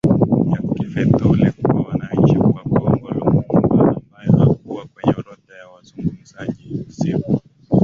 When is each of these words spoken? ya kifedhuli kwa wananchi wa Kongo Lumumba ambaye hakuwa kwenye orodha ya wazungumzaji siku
ya 0.51 0.59
kifedhuli 0.75 1.51
kwa 1.51 1.75
wananchi 1.81 2.37
wa 2.37 2.53
Kongo 2.53 3.09
Lumumba 3.09 3.95
ambaye 3.95 4.29
hakuwa 4.45 4.85
kwenye 4.87 5.13
orodha 5.17 5.55
ya 5.57 5.67
wazungumzaji 5.67 6.85
siku 6.89 7.41